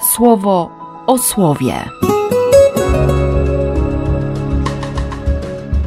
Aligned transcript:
słowo 0.00 0.70
o 1.06 1.18
słowie. 1.18 1.74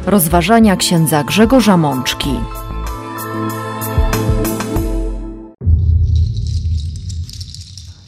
Rozważania 0.06 0.76
księdza 0.76 1.24
Grzegorza 1.24 1.76
Mączki. 1.76 2.40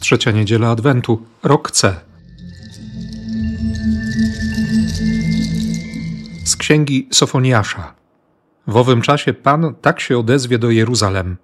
Trzecia 0.00 0.30
niedziela 0.30 0.70
Adwentu, 0.70 1.23
rok 1.42 1.70
C. 1.70 1.95
Z 6.45 6.57
księgi 6.57 7.09
Sofoniasza. 7.12 7.95
W 8.66 8.77
owym 8.77 9.02
czasie 9.02 9.34
Pan 9.34 9.75
tak 9.82 10.00
się 10.00 10.18
odezwie 10.18 10.59
do 10.59 10.70
Jeruzalem. 10.70 11.36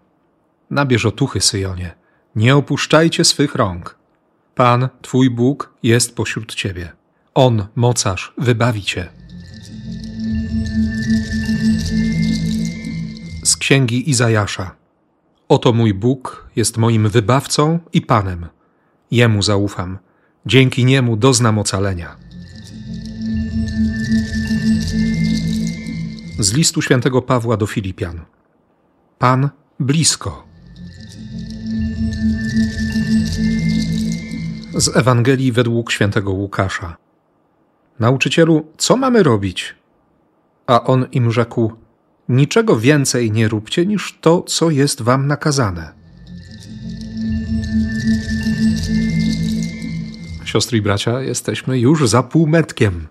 Nabierz 0.70 1.06
otuchy, 1.06 1.40
Syjonie, 1.40 1.94
nie 2.36 2.56
opuszczajcie 2.56 3.24
swych 3.24 3.54
rąk. 3.54 4.01
Pan, 4.54 4.88
Twój 5.02 5.30
Bóg, 5.30 5.74
jest 5.82 6.16
pośród 6.16 6.54
Ciebie. 6.54 6.92
On, 7.34 7.66
mocarz, 7.76 8.32
wybawi 8.38 8.82
Cię. 8.82 9.08
Z 13.44 13.56
księgi 13.56 14.10
Izajasza. 14.10 14.76
Oto 15.48 15.72
mój 15.72 15.94
Bóg 15.94 16.50
jest 16.56 16.76
moim 16.76 17.08
wybawcą 17.08 17.78
i 17.92 18.02
Panem. 18.02 18.46
Jemu 19.10 19.42
zaufam. 19.42 19.98
Dzięki 20.46 20.84
niemu 20.84 21.16
doznam 21.16 21.58
ocalenia. 21.58 22.16
Z 26.38 26.52
listu 26.52 26.82
świętego 26.82 27.22
Pawła 27.22 27.56
do 27.56 27.66
Filipian. 27.66 28.20
Pan 29.18 29.50
blisko. 29.80 30.51
Z 34.74 34.96
Ewangelii 34.96 35.52
według 35.52 35.92
świętego 35.92 36.30
Łukasza. 36.30 36.96
Nauczycielu, 38.00 38.66
co 38.76 38.96
mamy 38.96 39.22
robić? 39.22 39.74
A 40.66 40.84
on 40.84 41.06
im 41.12 41.32
rzekł: 41.32 41.72
Niczego 42.28 42.76
więcej 42.76 43.32
nie 43.32 43.48
róbcie 43.48 43.86
niż 43.86 44.18
to, 44.20 44.42
co 44.42 44.70
jest 44.70 45.02
wam 45.02 45.26
nakazane. 45.26 45.92
Siostry 50.44 50.78
i 50.78 50.82
bracia, 50.82 51.20
jesteśmy 51.20 51.78
już 51.78 52.08
za 52.08 52.22
półmetkiem. 52.22 53.06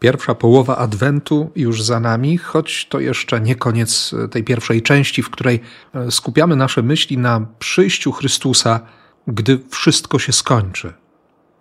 Pierwsza 0.00 0.34
połowa 0.34 0.76
Adwentu 0.76 1.50
już 1.56 1.82
za 1.82 2.00
nami, 2.00 2.38
choć 2.38 2.86
to 2.88 3.00
jeszcze 3.00 3.40
nie 3.40 3.54
koniec 3.54 4.14
tej 4.30 4.44
pierwszej 4.44 4.82
części, 4.82 5.22
w 5.22 5.30
której 5.30 5.60
e, 5.94 6.10
skupiamy 6.10 6.56
nasze 6.56 6.82
myśli 6.82 7.18
na 7.18 7.46
przyjściu 7.58 8.12
Chrystusa, 8.12 8.80
gdy 9.28 9.58
wszystko 9.70 10.18
się 10.18 10.32
skończy. 10.32 10.92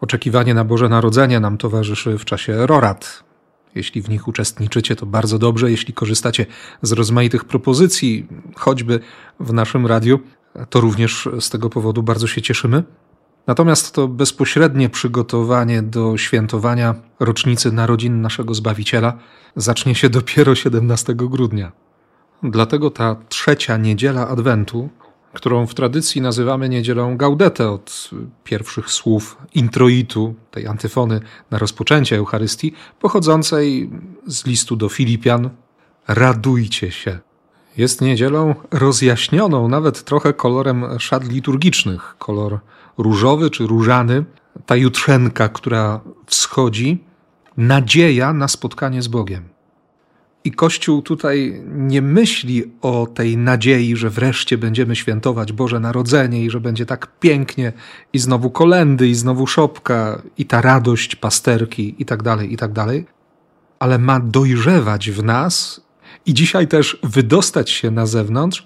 Oczekiwanie 0.01 0.53
na 0.53 0.63
Boże 0.63 0.89
Narodzenie 0.89 1.39
nam 1.39 1.57
towarzyszy 1.57 2.17
w 2.17 2.25
czasie 2.25 2.67
rorat. 2.67 3.23
Jeśli 3.75 4.01
w 4.01 4.09
nich 4.09 4.27
uczestniczycie, 4.27 4.95
to 4.95 5.05
bardzo 5.05 5.39
dobrze. 5.39 5.71
Jeśli 5.71 5.93
korzystacie 5.93 6.45
z 6.81 6.91
rozmaitych 6.91 7.45
propozycji, 7.45 8.27
choćby 8.55 8.99
w 9.39 9.53
naszym 9.53 9.85
radiu, 9.87 10.19
to 10.69 10.81
również 10.81 11.29
z 11.39 11.49
tego 11.49 11.69
powodu 11.69 12.03
bardzo 12.03 12.27
się 12.27 12.41
cieszymy. 12.41 12.83
Natomiast 13.47 13.91
to 13.91 14.07
bezpośrednie 14.07 14.89
przygotowanie 14.89 15.81
do 15.81 16.17
świętowania 16.17 16.95
rocznicy 17.19 17.71
narodzin 17.71 18.21
naszego 18.21 18.53
Zbawiciela 18.53 19.13
zacznie 19.55 19.95
się 19.95 20.09
dopiero 20.09 20.55
17 20.55 21.15
grudnia. 21.15 21.71
Dlatego 22.43 22.89
ta 22.89 23.15
trzecia 23.29 23.77
niedziela 23.77 24.27
Adwentu, 24.27 24.89
którą 25.33 25.67
w 25.67 25.73
tradycji 25.73 26.21
nazywamy 26.21 26.69
niedzielą 26.69 27.17
Gaudete 27.17 27.69
od 27.69 28.09
pierwszych 28.43 28.91
słów 28.91 29.37
introitu, 29.53 30.35
tej 30.51 30.67
antyfony 30.67 31.19
na 31.51 31.57
rozpoczęcie 31.57 32.15
Eucharystii, 32.15 32.73
pochodzącej 32.99 33.89
z 34.27 34.45
listu 34.45 34.75
do 34.75 34.89
Filipian 34.89 35.49
Radujcie 36.07 36.91
się. 36.91 37.19
Jest 37.77 38.01
niedzielą 38.01 38.55
rozjaśnioną 38.71 39.67
nawet 39.67 40.03
trochę 40.03 40.33
kolorem 40.33 40.99
szat 40.99 41.29
liturgicznych, 41.31 42.15
kolor 42.17 42.59
różowy 42.97 43.49
czy 43.49 43.67
różany, 43.67 44.25
ta 44.65 44.75
jutrzenka, 44.75 45.49
która 45.49 46.01
wschodzi, 46.25 47.03
nadzieja 47.57 48.33
na 48.33 48.47
spotkanie 48.47 49.01
z 49.01 49.07
Bogiem. 49.07 49.56
I 50.47 50.51
Kościół 50.51 51.01
tutaj 51.01 51.61
nie 51.67 52.01
myśli 52.01 52.63
o 52.81 53.07
tej 53.07 53.37
nadziei, 53.37 53.95
że 53.95 54.09
wreszcie 54.09 54.57
będziemy 54.57 54.95
świętować 54.95 55.51
Boże 55.51 55.79
Narodzenie 55.79 56.45
i 56.45 56.49
że 56.49 56.59
będzie 56.59 56.85
tak 56.85 57.19
pięknie, 57.19 57.73
i 58.13 58.19
znowu 58.19 58.49
kolendy, 58.49 59.07
i 59.07 59.15
znowu 59.15 59.47
szopka, 59.47 60.21
i 60.37 60.45
ta 60.45 60.61
radość 60.61 61.15
pasterki, 61.15 61.95
i 61.99 62.05
tak 62.05 62.23
dalej, 62.23 62.53
i 62.53 62.57
tak 62.57 62.71
dalej, 62.71 63.05
ale 63.79 63.97
ma 63.99 64.19
dojrzewać 64.19 65.11
w 65.11 65.23
nas 65.23 65.81
i 66.25 66.33
dzisiaj 66.33 66.67
też 66.67 66.97
wydostać 67.03 67.69
się 67.69 67.91
na 67.91 68.05
zewnątrz 68.05 68.65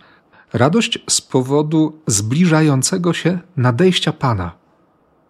radość 0.53 0.99
z 1.09 1.21
powodu 1.21 2.01
zbliżającego 2.07 3.13
się 3.13 3.39
nadejścia 3.57 4.13
Pana. 4.13 4.51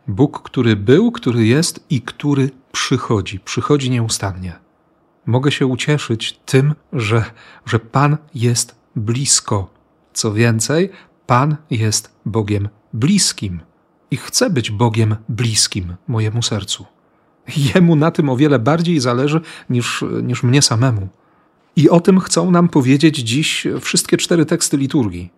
Bóg, 0.08 0.42
który 0.42 0.76
był, 0.76 1.12
który 1.12 1.46
jest 1.46 1.86
i 1.90 2.02
który 2.02 2.50
przychodzi, 2.72 3.40
przychodzi 3.40 3.90
nieustannie. 3.90 4.61
Mogę 5.26 5.52
się 5.52 5.66
ucieszyć 5.66 6.40
tym, 6.46 6.76
że, 6.94 7.26
że 7.66 7.80
Pan 7.80 8.18
jest 8.36 8.76
blisko. 8.96 9.70
Co 10.14 10.34
więcej, 10.34 10.90
Pan 11.28 11.56
jest 11.70 12.16
Bogiem 12.26 12.70
bliskim 12.94 13.60
i 14.12 14.18
chce 14.18 14.50
być 14.50 14.72
Bogiem 14.72 15.16
bliskim 15.30 15.96
mojemu 16.08 16.42
sercu. 16.42 16.86
Jemu 17.76 17.96
na 17.96 18.12
tym 18.12 18.30
o 18.30 18.38
wiele 18.38 18.60
bardziej 18.60 19.00
zależy 19.00 19.42
niż, 19.70 20.04
niż 20.24 20.44
mnie 20.44 20.62
samemu. 20.62 21.08
I 21.76 21.90
o 21.90 22.00
tym 22.00 22.20
chcą 22.20 22.52
nam 22.52 22.70
powiedzieć 22.70 23.18
dziś 23.18 23.68
wszystkie 23.82 24.18
cztery 24.18 24.46
teksty 24.46 24.78
liturgii. 24.78 25.30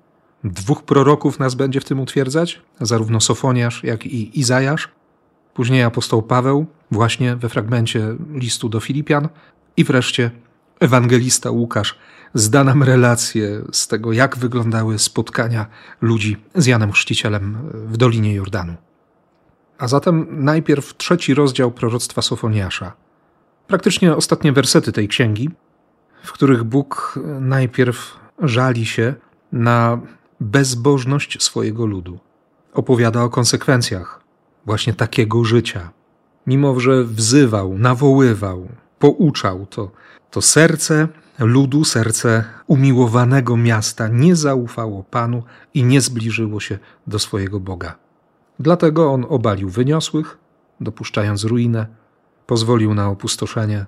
Dwóch 0.44 0.84
proroków 0.84 1.40
nas 1.40 1.56
będzie 1.56 1.82
w 1.82 1.86
tym 1.86 2.00
utwierdzać, 2.00 2.62
zarówno 2.82 3.22
Sofoniasz, 3.22 3.84
jak 3.84 4.06
i 4.06 4.40
Izajasz, 4.40 4.90
później 5.54 5.84
apostoł 5.84 6.22
Paweł, 6.22 6.66
właśnie 6.92 7.36
we 7.36 7.50
fragmencie 7.50 8.16
listu 8.34 8.70
do 8.70 8.80
Filipian, 8.80 9.30
i 9.78 9.84
wreszcie 9.84 10.32
ewangelista 10.80 11.52
Łukasz 11.52 11.96
zda 12.34 12.64
nam 12.64 12.84
relację 12.84 13.62
z 13.72 13.88
tego, 13.88 14.14
jak 14.14 14.38
wyglądały 14.38 15.00
spotkania 15.00 15.66
ludzi 16.02 16.38
z 16.56 16.66
Janem 16.66 16.92
Chrzcicielem 16.92 17.58
w 17.74 17.98
Dolinie 17.98 18.34
Jordanu. 18.34 18.76
A 19.78 19.88
zatem 19.88 20.28
najpierw 20.44 20.98
trzeci 20.98 21.34
rozdział 21.34 21.72
proroctwa 21.72 22.22
Sofoniasza. 22.22 22.94
Praktycznie 23.68 24.16
ostatnie 24.16 24.52
wersety 24.52 24.92
tej 24.92 25.08
księgi, 25.08 25.50
w 26.24 26.32
których 26.32 26.64
Bóg 26.64 27.20
najpierw 27.40 28.18
żali 28.42 28.86
się 28.86 29.14
na 29.52 30.00
bezbożność 30.40 31.44
swojego 31.44 31.86
ludu. 31.86 32.20
Opowiada 32.74 33.24
o 33.24 33.30
konsekwencjach 33.30 34.22
właśnie 34.66 34.94
takiego 34.94 35.44
życia. 35.44 35.90
Mimo, 36.48 36.80
że 36.80 37.04
wzywał, 37.04 37.78
nawoływał, 37.78 38.68
pouczał, 39.03 39.66
to, 39.66 39.91
to 40.31 40.41
serce 40.41 41.08
ludu, 41.40 41.84
serce 41.84 42.44
umiłowanego 42.68 43.58
miasta 43.58 44.08
nie 44.08 44.36
zaufało 44.36 45.03
Panu 45.03 45.44
i 45.74 45.84
nie 45.84 46.02
zbliżyło 46.02 46.59
się 46.59 46.80
do 47.08 47.19
swojego 47.19 47.59
Boga. 47.59 47.96
Dlatego 48.59 49.12
on 49.12 49.25
obalił 49.30 49.69
wyniosłych, 49.69 50.38
dopuszczając 50.81 51.44
ruinę, 51.44 51.88
pozwolił 52.47 52.94
na 52.94 53.09
opustoszenie, 53.09 53.86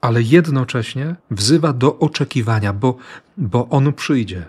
ale 0.00 0.22
jednocześnie 0.22 1.16
wzywa 1.30 1.72
do 1.72 1.98
oczekiwania, 1.98 2.72
bo, 2.72 2.96
bo 3.36 3.68
on 3.68 3.92
przyjdzie. 3.92 4.44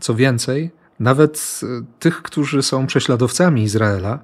Co 0.00 0.14
więcej, 0.14 0.70
nawet 1.00 1.60
e, 1.62 1.66
tych, 1.98 2.22
którzy 2.22 2.62
są 2.62 2.86
prześladowcami 2.86 3.62
Izraela, 3.62 4.18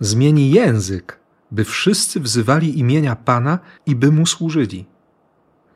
zmieni 0.00 0.50
język, 0.50 1.23
by 1.50 1.64
wszyscy 1.64 2.20
wzywali 2.20 2.78
imienia 2.78 3.16
Pana 3.16 3.58
i 3.86 3.96
by 3.96 4.12
mu 4.12 4.26
służyli. 4.26 4.84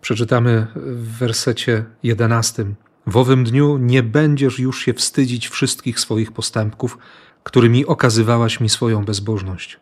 Przeczytamy 0.00 0.66
w 0.74 1.18
wersecie 1.18 1.84
jedenastym. 2.02 2.74
W 3.06 3.16
owym 3.16 3.44
dniu 3.44 3.78
nie 3.78 4.02
będziesz 4.02 4.58
już 4.58 4.84
się 4.84 4.94
wstydzić 4.94 5.48
wszystkich 5.48 6.00
swoich 6.00 6.32
postępków, 6.32 6.98
którymi 7.42 7.86
okazywałaś 7.86 8.60
mi 8.60 8.68
swoją 8.68 9.04
bezbożność. 9.04 9.80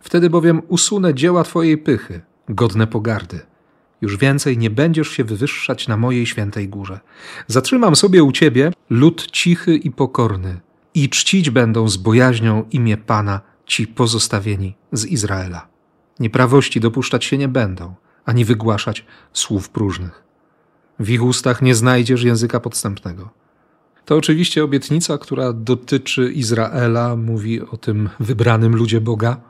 Wtedy 0.00 0.30
bowiem 0.30 0.62
usunę 0.68 1.14
dzieła 1.14 1.44
Twojej 1.44 1.78
pychy, 1.78 2.20
godne 2.48 2.86
pogardy. 2.86 3.40
Już 4.00 4.16
więcej 4.16 4.58
nie 4.58 4.70
będziesz 4.70 5.08
się 5.08 5.24
wywyższać 5.24 5.88
na 5.88 5.96
mojej 5.96 6.26
świętej 6.26 6.68
górze. 6.68 7.00
Zatrzymam 7.46 7.96
sobie 7.96 8.22
u 8.22 8.32
Ciebie 8.32 8.72
lud 8.90 9.30
cichy 9.30 9.76
i 9.76 9.90
pokorny 9.90 10.60
i 10.94 11.08
czcić 11.08 11.50
będą 11.50 11.88
z 11.88 11.96
bojaźnią 11.96 12.64
imię 12.70 12.96
Pana 12.96 13.40
ci 13.68 13.86
pozostawieni 13.86 14.74
z 14.92 15.06
Izraela. 15.06 15.68
Nieprawości 16.20 16.80
dopuszczać 16.80 17.24
się 17.24 17.38
nie 17.38 17.48
będą, 17.48 17.94
ani 18.24 18.44
wygłaszać 18.44 19.04
słów 19.32 19.68
próżnych. 19.70 20.24
W 20.98 21.10
ich 21.10 21.22
ustach 21.22 21.62
nie 21.62 21.74
znajdziesz 21.74 22.22
języka 22.22 22.60
podstępnego. 22.60 23.30
To 24.04 24.16
oczywiście 24.16 24.64
obietnica, 24.64 25.18
która 25.18 25.52
dotyczy 25.52 26.32
Izraela, 26.32 27.16
mówi 27.16 27.60
o 27.60 27.76
tym 27.76 28.08
wybranym 28.20 28.76
ludzie 28.76 29.00
Boga, 29.00 29.40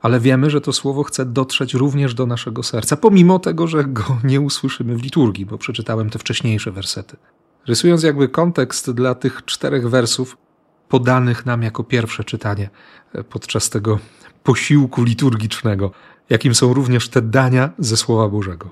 ale 0.00 0.20
wiemy, 0.20 0.50
że 0.50 0.60
to 0.60 0.72
słowo 0.72 1.02
chce 1.02 1.26
dotrzeć 1.26 1.74
również 1.74 2.14
do 2.14 2.26
naszego 2.26 2.62
serca, 2.62 2.96
pomimo 2.96 3.38
tego, 3.38 3.66
że 3.66 3.84
go 3.84 4.18
nie 4.24 4.40
usłyszymy 4.40 4.96
w 4.96 5.02
liturgii, 5.02 5.46
bo 5.46 5.58
przeczytałem 5.58 6.10
te 6.10 6.18
wcześniejsze 6.18 6.72
wersety. 6.72 7.16
Rysując 7.66 8.02
jakby 8.02 8.28
kontekst 8.28 8.90
dla 8.90 9.14
tych 9.14 9.44
czterech 9.44 9.90
wersów, 9.90 10.36
podanych 10.88 11.46
nam 11.46 11.62
jako 11.62 11.84
pierwsze 11.84 12.24
czytanie 12.24 12.70
podczas 13.30 13.70
tego 13.70 13.98
posiłku 14.42 15.02
liturgicznego, 15.02 15.90
jakim 16.30 16.54
są 16.54 16.74
również 16.74 17.08
te 17.08 17.22
dania 17.22 17.70
ze 17.78 17.96
Słowa 17.96 18.28
Bożego. 18.28 18.70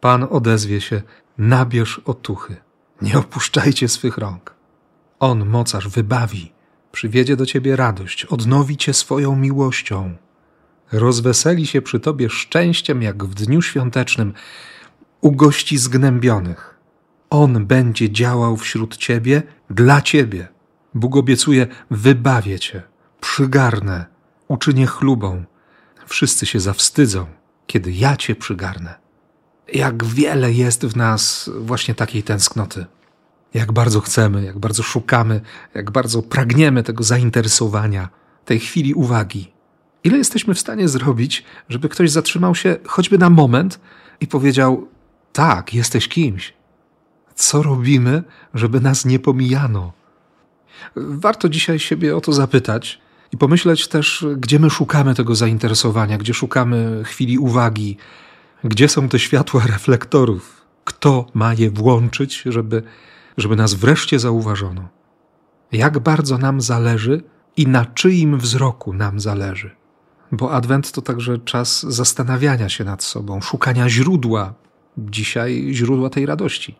Pan 0.00 0.26
odezwie 0.30 0.80
się: 0.80 1.02
Nabierz 1.38 2.00
otuchy, 2.04 2.56
nie 3.02 3.18
opuszczajcie 3.18 3.88
swych 3.88 4.18
rąk. 4.18 4.54
On, 5.20 5.46
mocarz, 5.46 5.88
wybawi, 5.88 6.52
przywiedzie 6.92 7.36
do 7.36 7.46
ciebie 7.46 7.76
radość, 7.76 8.24
odnowi 8.24 8.76
cię 8.76 8.94
swoją 8.94 9.36
miłością. 9.36 10.16
Rozweseli 10.92 11.66
się 11.66 11.82
przy 11.82 12.00
tobie 12.00 12.30
szczęściem, 12.30 13.02
jak 13.02 13.24
w 13.24 13.34
dniu 13.34 13.62
świątecznym, 13.62 14.32
ugości 15.20 15.78
zgnębionych. 15.78 16.78
On 17.30 17.66
będzie 17.66 18.10
działał 18.10 18.56
wśród 18.56 18.96
ciebie 18.96 19.42
dla 19.70 20.02
ciebie. 20.02 20.48
Bóg 20.98 21.16
obiecuje: 21.16 21.66
wybawię 21.90 22.58
cię, 22.58 22.82
przygarnę, 23.20 24.06
uczynię 24.48 24.86
chlubą. 24.86 25.44
Wszyscy 26.06 26.46
się 26.46 26.60
zawstydzą, 26.60 27.26
kiedy 27.66 27.92
ja 27.92 28.16
cię 28.16 28.36
przygarnę. 28.36 28.94
Jak 29.72 30.04
wiele 30.04 30.52
jest 30.52 30.86
w 30.86 30.96
nas 30.96 31.50
właśnie 31.60 31.94
takiej 31.94 32.22
tęsknoty. 32.22 32.86
Jak 33.54 33.72
bardzo 33.72 34.00
chcemy, 34.00 34.44
jak 34.44 34.58
bardzo 34.58 34.82
szukamy, 34.82 35.40
jak 35.74 35.90
bardzo 35.90 36.22
pragniemy 36.22 36.82
tego 36.82 37.04
zainteresowania, 37.04 38.08
tej 38.44 38.60
chwili 38.60 38.94
uwagi. 38.94 39.52
Ile 40.04 40.18
jesteśmy 40.18 40.54
w 40.54 40.60
stanie 40.60 40.88
zrobić, 40.88 41.44
żeby 41.68 41.88
ktoś 41.88 42.10
zatrzymał 42.10 42.54
się 42.54 42.76
choćby 42.86 43.18
na 43.18 43.30
moment 43.30 43.80
i 44.20 44.26
powiedział: 44.26 44.88
Tak, 45.32 45.74
jesteś 45.74 46.08
kimś. 46.08 46.54
Co 47.34 47.62
robimy, 47.62 48.22
żeby 48.54 48.80
nas 48.80 49.04
nie 49.04 49.18
pomijano? 49.18 49.97
Warto 50.96 51.48
dzisiaj 51.48 51.78
siebie 51.78 52.16
o 52.16 52.20
to 52.20 52.32
zapytać 52.32 53.00
i 53.32 53.36
pomyśleć 53.36 53.88
też, 53.88 54.26
gdzie 54.36 54.58
my 54.58 54.70
szukamy 54.70 55.14
tego 55.14 55.34
zainteresowania, 55.34 56.18
gdzie 56.18 56.34
szukamy 56.34 57.02
chwili 57.04 57.38
uwagi, 57.38 57.96
gdzie 58.64 58.88
są 58.88 59.08
te 59.08 59.18
światła 59.18 59.66
reflektorów, 59.66 60.66
kto 60.84 61.26
ma 61.34 61.54
je 61.54 61.70
włączyć, 61.70 62.42
żeby, 62.46 62.82
żeby 63.36 63.56
nas 63.56 63.74
wreszcie 63.74 64.18
zauważono. 64.18 64.88
Jak 65.72 65.98
bardzo 65.98 66.38
nam 66.38 66.60
zależy 66.60 67.22
i 67.56 67.66
na 67.66 67.86
czyim 67.86 68.38
wzroku 68.38 68.92
nam 68.92 69.20
zależy. 69.20 69.70
Bo 70.32 70.52
Adwent 70.52 70.92
to 70.92 71.02
także 71.02 71.38
czas 71.38 71.82
zastanawiania 71.82 72.68
się 72.68 72.84
nad 72.84 73.02
sobą, 73.02 73.40
szukania 73.40 73.88
źródła, 73.88 74.54
dzisiaj 74.98 75.68
źródła 75.72 76.10
tej 76.10 76.26
radości. 76.26 76.74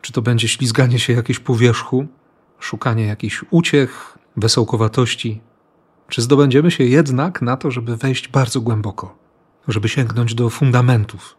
Czy 0.00 0.12
to 0.12 0.22
będzie 0.22 0.48
ślizganie 0.48 0.98
się 0.98 1.12
jakieś 1.12 1.38
po 1.38 1.56
wierzchu, 1.56 2.06
szukanie 2.62 3.06
jakichś 3.06 3.44
uciech, 3.50 4.18
wesołkowatości, 4.36 5.40
czy 6.08 6.22
zdobędziemy 6.22 6.70
się 6.70 6.84
jednak 6.84 7.42
na 7.42 7.56
to, 7.56 7.70
żeby 7.70 7.96
wejść 7.96 8.28
bardzo 8.28 8.60
głęboko, 8.60 9.18
żeby 9.68 9.88
sięgnąć 9.88 10.34
do 10.34 10.50
fundamentów, 10.50 11.36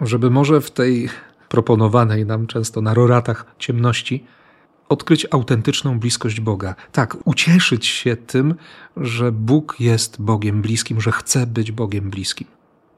żeby 0.00 0.30
może 0.30 0.60
w 0.60 0.70
tej 0.70 1.08
proponowanej 1.48 2.26
nam 2.26 2.46
często 2.46 2.80
na 2.80 2.94
roratach 2.94 3.46
ciemności 3.58 4.24
odkryć 4.88 5.26
autentyczną 5.30 5.98
bliskość 5.98 6.40
Boga. 6.40 6.74
Tak, 6.92 7.16
ucieszyć 7.24 7.86
się 7.86 8.16
tym, 8.16 8.54
że 8.96 9.32
Bóg 9.32 9.76
jest 9.80 10.22
Bogiem 10.22 10.62
bliskim, 10.62 11.00
że 11.00 11.12
chce 11.12 11.46
być 11.46 11.72
Bogiem 11.72 12.10
bliskim. 12.10 12.46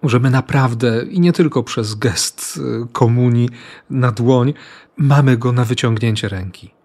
Że 0.02 0.20
my 0.20 0.30
naprawdę, 0.30 1.04
i 1.04 1.20
nie 1.20 1.32
tylko 1.32 1.62
przez 1.62 1.94
gest 1.94 2.56
y, 2.56 2.86
komunii 2.92 3.48
na 3.90 4.12
dłoń, 4.12 4.54
mamy 4.96 5.36
go 5.36 5.52
na 5.52 5.64
wyciągnięcie 5.64 6.28
ręki. 6.28 6.79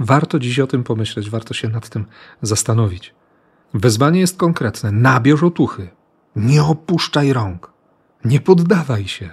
Warto 0.00 0.38
dziś 0.38 0.58
o 0.58 0.66
tym 0.66 0.84
pomyśleć, 0.84 1.30
warto 1.30 1.54
się 1.54 1.68
nad 1.68 1.88
tym 1.88 2.06
zastanowić. 2.42 3.14
Wezwanie 3.74 4.20
jest 4.20 4.36
konkretne: 4.36 4.92
nabierz 4.92 5.42
otuchy, 5.42 5.88
nie 6.36 6.62
opuszczaj 6.62 7.32
rąk, 7.32 7.72
nie 8.24 8.40
poddawaj 8.40 9.08
się, 9.08 9.30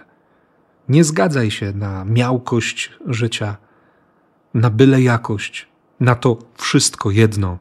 nie 0.90 1.04
zgadzaj 1.04 1.52
się 1.52 1.74
na 1.74 2.06
miałkość 2.06 2.94
życia, 3.06 3.58
na 4.54 4.70
byle 4.70 5.02
jakość, 5.02 5.68
na 6.00 6.16
to 6.16 6.38
wszystko 6.56 7.12
jedno. 7.12 7.60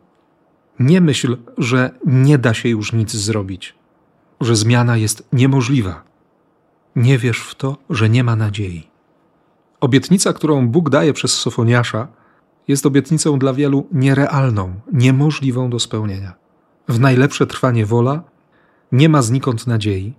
Nie 0.78 1.00
myśl, 1.00 1.36
że 1.58 1.90
nie 2.06 2.38
da 2.38 2.54
się 2.54 2.68
już 2.68 2.92
nic 2.92 3.12
zrobić, 3.12 3.74
że 4.40 4.56
zmiana 4.56 4.96
jest 4.96 5.28
niemożliwa. 5.32 6.04
Nie 6.96 7.18
wierz 7.18 7.40
w 7.40 7.54
to, 7.54 7.76
że 7.90 8.08
nie 8.08 8.24
ma 8.24 8.36
nadziei. 8.36 8.90
Obietnica, 9.80 10.32
którą 10.32 10.68
Bóg 10.68 10.90
daje 10.90 11.12
przez 11.12 11.32
Sofoniasza, 11.32 12.08
jest 12.68 12.86
obietnicą 12.86 13.38
dla 13.38 13.52
wielu 13.52 13.86
nierealną, 13.92 14.74
niemożliwą 14.92 15.70
do 15.70 15.78
spełnienia. 15.78 16.34
W 16.88 17.00
najlepsze 17.00 17.46
trwanie 17.46 17.86
wola 17.86 18.22
nie 18.92 19.08
ma 19.08 19.22
znikąd 19.22 19.66
nadziei. 19.66 20.14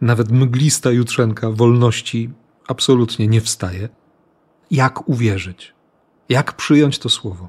Nawet 0.00 0.32
mglista 0.32 0.90
jutrzenka 0.90 1.50
wolności 1.50 2.30
absolutnie 2.68 3.28
nie 3.28 3.40
wstaje. 3.40 3.88
Jak 4.70 5.08
uwierzyć? 5.08 5.74
Jak 6.28 6.52
przyjąć 6.52 6.98
to 6.98 7.08
słowo? 7.08 7.48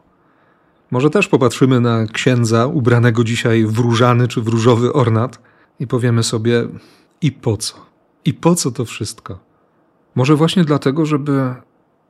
Może 0.92 1.10
też 1.10 1.28
popatrzymy 1.28 1.80
na 1.80 2.06
księdza 2.06 2.68
ubranego 2.68 3.24
dzisiaj 3.24 3.66
w 3.66 3.80
różany 3.80 4.28
czy 4.28 4.42
w 4.42 4.48
różowy 4.48 4.94
ornat 4.94 5.40
i 5.80 5.88
powiemy 5.88 6.24
sobie: 6.24 6.68
i 7.22 7.32
po 7.32 7.58
co? 7.58 7.76
I 8.26 8.34
po 8.34 8.56
co 8.56 8.72
to 8.72 8.86
wszystko? 8.86 9.40
Może 10.16 10.36
właśnie 10.36 10.64
dlatego, 10.64 11.06
żeby, 11.06 11.56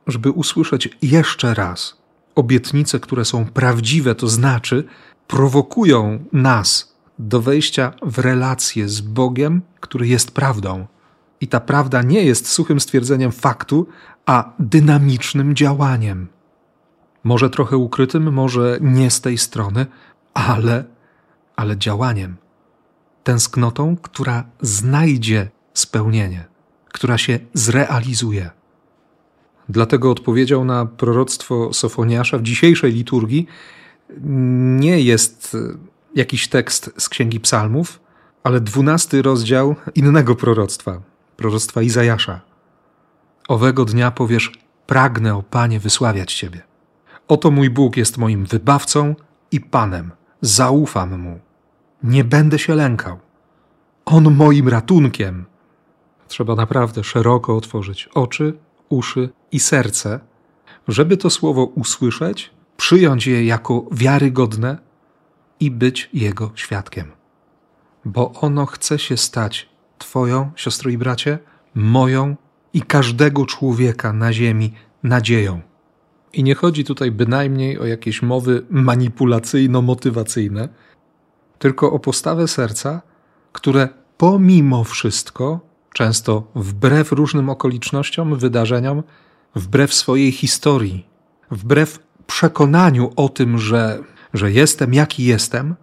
żeby 0.06 0.30
usłyszeć 0.30 0.98
jeszcze 1.02 1.54
raz 1.54 2.01
obietnice, 2.34 3.00
które 3.00 3.24
są 3.24 3.44
prawdziwe, 3.44 4.14
to 4.14 4.28
znaczy 4.28 4.84
prowokują 5.26 6.24
nas 6.32 6.96
do 7.18 7.42
wejścia 7.42 7.92
w 8.02 8.18
relację 8.18 8.88
z 8.88 9.00
Bogiem, 9.00 9.62
który 9.80 10.08
jest 10.08 10.30
prawdą. 10.30 10.86
I 11.40 11.48
ta 11.48 11.60
prawda 11.60 12.02
nie 12.02 12.24
jest 12.24 12.48
suchym 12.48 12.80
stwierdzeniem 12.80 13.32
faktu, 13.32 13.86
a 14.26 14.52
dynamicznym 14.58 15.54
działaniem. 15.54 16.28
Może 17.24 17.50
trochę 17.50 17.76
ukrytym, 17.76 18.32
może 18.32 18.78
nie 18.80 19.10
z 19.10 19.20
tej 19.20 19.38
strony, 19.38 19.86
ale, 20.34 20.84
ale 21.56 21.76
działaniem. 21.76 22.36
Tęsknotą, 23.24 23.96
która 23.96 24.44
znajdzie 24.60 25.50
spełnienie, 25.74 26.44
która 26.88 27.18
się 27.18 27.38
zrealizuje. 27.54 28.50
Dlatego 29.72 30.10
odpowiedział 30.10 30.64
na 30.64 30.86
proroctwo 30.86 31.72
Sofoniasza 31.72 32.38
w 32.38 32.42
dzisiejszej 32.42 32.92
liturgii 32.92 33.46
nie 34.80 35.00
jest 35.00 35.56
jakiś 36.14 36.48
tekst 36.48 36.90
z 36.98 37.08
Księgi 37.08 37.40
Psalmów, 37.40 38.00
ale 38.42 38.60
dwunasty 38.60 39.22
rozdział 39.22 39.76
innego 39.94 40.34
proroctwa, 40.34 41.00
proroctwa 41.36 41.82
Izajasza. 41.82 42.40
Owego 43.48 43.84
dnia 43.84 44.10
powiesz: 44.10 44.52
Pragnę, 44.86 45.34
o 45.34 45.42
Panie, 45.42 45.80
wysławiać 45.80 46.34
Ciebie. 46.34 46.62
Oto 47.28 47.50
mój 47.50 47.70
Bóg 47.70 47.96
jest 47.96 48.18
moim 48.18 48.44
wybawcą 48.44 49.14
i 49.50 49.60
Panem. 49.60 50.10
Zaufam 50.40 51.20
mu. 51.20 51.40
Nie 52.02 52.24
będę 52.24 52.58
się 52.58 52.74
lękał. 52.74 53.18
On 54.04 54.34
moim 54.34 54.68
ratunkiem. 54.68 55.44
Trzeba 56.28 56.54
naprawdę 56.54 57.04
szeroko 57.04 57.56
otworzyć 57.56 58.08
oczy, 58.14 58.58
uszy 58.92 59.28
i 59.52 59.60
serce, 59.60 60.20
żeby 60.88 61.16
to 61.16 61.30
słowo 61.30 61.64
usłyszeć, 61.64 62.50
przyjąć 62.76 63.26
je 63.26 63.44
jako 63.44 63.84
wiarygodne 63.92 64.78
i 65.60 65.70
być 65.70 66.10
jego 66.12 66.50
świadkiem. 66.54 67.12
Bo 68.04 68.32
ono 68.32 68.66
chce 68.66 68.98
się 68.98 69.16
stać 69.16 69.72
Twoją, 69.98 70.50
siostro 70.56 70.90
i 70.90 70.98
bracie, 70.98 71.38
moją 71.74 72.36
i 72.72 72.82
każdego 72.82 73.46
człowieka 73.46 74.12
na 74.12 74.32
ziemi 74.32 74.72
nadzieją. 75.02 75.60
I 76.32 76.42
nie 76.42 76.54
chodzi 76.54 76.84
tutaj 76.84 77.10
bynajmniej 77.10 77.78
o 77.78 77.86
jakieś 77.86 78.22
mowy 78.22 78.66
manipulacyjno-motywacyjne, 78.70 80.68
tylko 81.58 81.92
o 81.92 81.98
postawę 81.98 82.48
serca, 82.48 83.02
które 83.52 83.88
pomimo 84.16 84.84
wszystko, 84.84 85.60
często 85.92 86.42
wbrew 86.54 87.12
różnym 87.12 87.50
okolicznościom, 87.50 88.36
wydarzeniom, 88.36 89.02
wbrew 89.54 89.94
swojej 89.94 90.32
historii, 90.32 91.06
wbrew 91.50 91.98
przekonaniu 92.26 93.10
o 93.16 93.28
tym, 93.28 93.58
że, 93.58 93.98
że 94.34 94.52
jestem 94.52 94.94
jaki 94.94 95.24
jestem, 95.24 95.74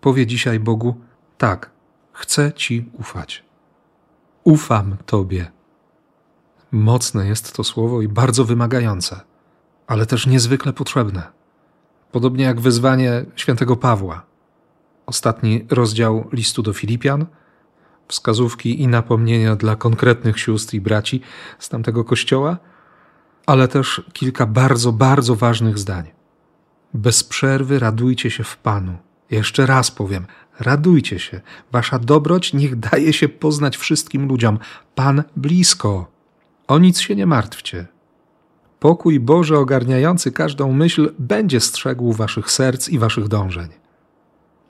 powie 0.00 0.26
dzisiaj 0.26 0.60
Bogu: 0.60 1.00
Tak, 1.38 1.70
chcę 2.12 2.52
Ci 2.52 2.90
ufać. 2.92 3.44
Ufam 4.44 4.96
Tobie. 5.06 5.50
Mocne 6.72 7.26
jest 7.26 7.56
to 7.56 7.64
słowo 7.64 8.02
i 8.02 8.08
bardzo 8.08 8.44
wymagające. 8.44 9.20
ale 9.86 10.06
też 10.06 10.26
niezwykle 10.26 10.72
potrzebne. 10.72 11.22
Podobnie 12.12 12.44
jak 12.44 12.60
wezwanie 12.60 13.24
świętego 13.36 13.76
Pawła. 13.76 14.26
Ostatni 15.06 15.66
rozdział 15.70 16.28
listu 16.32 16.62
do 16.62 16.72
Filipian, 16.72 17.26
wskazówki 18.08 18.82
i 18.82 18.88
napomnienia 18.88 19.56
dla 19.56 19.76
konkretnych 19.76 20.40
sióstr 20.40 20.74
i 20.74 20.80
braci 20.80 21.20
z 21.58 21.68
tamtego 21.68 22.04
kościoła, 22.04 22.58
ale 23.46 23.68
też 23.68 24.02
kilka 24.12 24.46
bardzo, 24.46 24.92
bardzo 24.92 25.36
ważnych 25.36 25.78
zdań. 25.78 26.10
Bez 26.94 27.24
przerwy 27.24 27.78
radujcie 27.78 28.30
się 28.30 28.44
w 28.44 28.56
Panu. 28.56 28.96
Jeszcze 29.30 29.66
raz 29.66 29.90
powiem, 29.90 30.26
radujcie 30.60 31.18
się. 31.18 31.40
Wasza 31.72 31.98
dobroć 31.98 32.52
niech 32.52 32.76
daje 32.76 33.12
się 33.12 33.28
poznać 33.28 33.76
wszystkim 33.76 34.28
ludziom. 34.28 34.58
Pan 34.94 35.22
blisko. 35.36 36.10
O 36.68 36.78
nic 36.78 37.00
się 37.00 37.16
nie 37.16 37.26
martwcie. 37.26 37.86
Pokój 38.80 39.20
Boży 39.20 39.58
ogarniający 39.58 40.32
każdą 40.32 40.72
myśl 40.72 41.12
będzie 41.18 41.60
strzegł 41.60 42.12
waszych 42.12 42.50
serc 42.50 42.88
i 42.88 42.98
waszych 42.98 43.28
dążeń. 43.28 43.68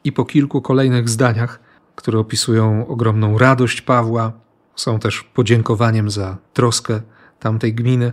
I 0.04 0.12
po 0.12 0.24
kilku 0.24 0.62
kolejnych 0.62 1.08
zdaniach, 1.08 1.60
które 1.96 2.18
opisują 2.18 2.86
ogromną 2.86 3.38
radość 3.38 3.80
Pawła, 3.80 4.32
są 4.76 4.98
też 4.98 5.22
podziękowaniem 5.22 6.10
za 6.10 6.36
troskę 6.52 7.00
tamtej 7.40 7.74
gminy, 7.74 8.12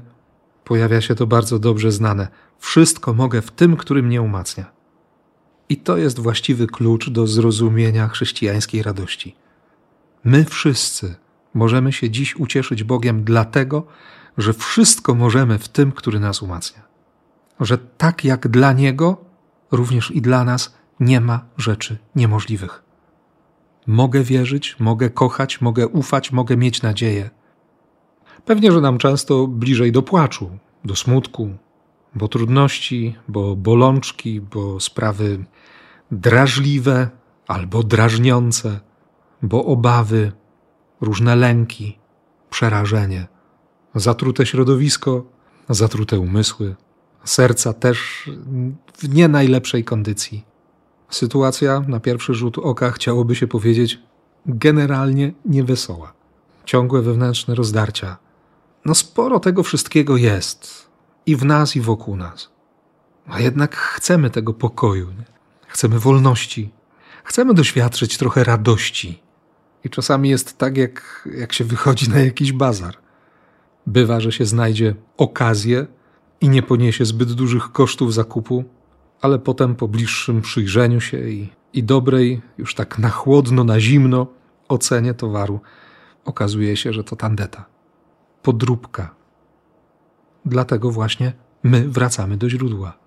pojawia 0.64 1.02
się 1.02 1.16
to 1.16 1.28
bardzo 1.28 1.60
dobrze 1.60 1.92
znane. 1.92 2.28
Wszystko 2.60 3.14
mogę 3.14 3.42
w 3.42 3.52
tym, 3.52 3.78
który 3.78 4.04
mnie 4.04 4.22
umacnia. 4.22 4.72
I 5.70 5.78
to 5.78 5.98
jest 5.98 6.20
właściwy 6.20 6.68
klucz 6.68 7.10
do 7.10 7.28
zrozumienia 7.28 8.08
chrześcijańskiej 8.08 8.84
radości. 8.84 9.36
My 10.24 10.46
wszyscy 10.46 11.16
możemy 11.54 11.94
się 11.94 12.10
dziś 12.10 12.36
ucieszyć 12.36 12.84
Bogiem 12.84 13.24
dlatego, 13.24 13.88
że 14.38 14.54
wszystko 14.54 15.16
możemy 15.16 15.60
w 15.60 15.70
tym, 15.70 15.92
który 15.92 16.20
nas 16.20 16.42
umacnia. 16.42 16.82
Że 17.60 17.78
tak 17.78 18.26
jak 18.26 18.48
dla 18.48 18.74
Niego, 18.74 19.26
również 19.72 20.12
i 20.12 20.22
dla 20.22 20.44
nas 20.44 20.74
nie 21.00 21.22
ma 21.22 21.46
rzeczy 21.58 21.98
niemożliwych. 22.16 22.83
Mogę 23.88 24.24
wierzyć, 24.24 24.76
mogę 24.80 25.10
kochać, 25.10 25.62
mogę 25.62 25.88
ufać, 25.88 26.32
mogę 26.32 26.58
mieć 26.58 26.82
nadzieję. 26.82 27.30
Pewnie, 28.46 28.72
że 28.72 28.82
nam 28.82 28.98
często 28.98 29.48
bliżej 29.48 29.92
do 29.92 30.02
płaczu, 30.02 30.58
do 30.86 30.96
smutku, 30.96 31.50
bo 32.16 32.28
trudności, 32.28 33.16
bo 33.28 33.56
bolączki, 33.56 34.42
bo 34.42 34.80
sprawy 34.80 35.46
drażliwe 36.12 37.10
albo 37.48 37.84
drażniące, 37.84 38.80
bo 39.42 39.66
obawy, 39.66 40.32
różne 41.02 41.36
lęki, 41.36 41.98
przerażenie, 42.50 43.28
zatrute 43.96 44.46
środowisko, 44.46 45.26
zatrute 45.70 46.20
umysły, 46.20 46.76
serca 47.24 47.74
też 47.74 48.30
w 48.98 49.16
nie 49.16 49.28
najlepszej 49.28 49.84
kondycji. 49.84 50.53
Sytuacja 51.14 51.84
na 51.88 52.00
pierwszy 52.00 52.34
rzut 52.34 52.58
oka 52.58 52.92
chciałoby 52.92 53.36
się 53.36 53.48
powiedzieć 53.48 54.00
generalnie 54.46 55.34
niewesoła. 55.46 56.14
Ciągłe 56.66 57.02
wewnętrzne 57.02 57.56
rozdarcia. 57.56 58.18
No 58.86 58.96
sporo 58.96 59.40
tego 59.40 59.64
wszystkiego 59.64 60.18
jest 60.18 60.90
i 61.26 61.36
w 61.36 61.46
nas, 61.46 61.76
i 61.76 61.82
wokół 61.82 62.16
nas. 62.16 62.50
A 63.28 63.40
jednak 63.40 63.76
chcemy 63.76 64.30
tego 64.30 64.54
pokoju, 64.54 65.08
nie? 65.08 65.26
chcemy 65.68 66.00
wolności, 66.00 66.72
chcemy 67.24 67.54
doświadczyć 67.54 68.18
trochę 68.18 68.44
radości. 68.44 69.22
I 69.84 69.90
czasami 69.90 70.30
jest 70.30 70.58
tak, 70.58 70.78
jak, 70.78 71.30
jak 71.38 71.54
się 71.54 71.64
wychodzi 71.64 72.10
na 72.10 72.20
jakiś 72.20 72.52
bazar. 72.52 72.98
Bywa, 73.88 74.20
że 74.20 74.32
się 74.32 74.46
znajdzie 74.46 74.96
okazję 75.18 75.88
i 76.42 76.50
nie 76.50 76.62
poniesie 76.62 77.06
zbyt 77.06 77.34
dużych 77.34 77.72
kosztów 77.72 78.14
zakupu, 78.14 78.64
ale 79.24 79.40
potem 79.40 79.76
po 79.76 79.88
bliższym 79.88 80.42
przyjrzeniu 80.42 81.02
się 81.02 81.30
i, 81.30 81.50
i 81.74 81.84
dobrej, 81.84 82.42
już 82.58 82.76
tak 82.76 83.00
na 83.00 83.10
chłodno, 83.10 83.64
na 83.64 83.80
zimno 83.80 84.28
ocenie 84.68 85.14
towaru 85.14 85.60
okazuje 86.26 86.78
się, 86.78 86.94
że 86.94 87.04
to 87.04 87.16
tandeta, 87.16 87.66
podróbka. 88.42 89.16
Dlatego 90.46 90.92
właśnie 90.92 91.34
my 91.64 91.90
wracamy 91.90 92.38
do 92.38 92.50
źródła, 92.50 92.98